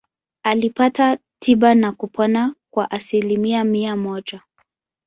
[0.43, 4.41] Alipata tiba na kupona kwa asilimia mia moja.